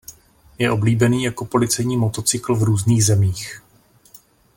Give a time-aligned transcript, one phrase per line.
[0.59, 3.61] Je oblíbený jako policejní motocykl v různých zemích.